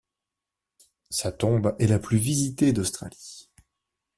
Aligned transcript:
Sa 1.11 1.31
tombe 1.31 1.75
est 1.77 1.85
la 1.85 1.99
plus 1.99 2.17
visitée 2.17 2.73
d'Australie. 2.73 3.51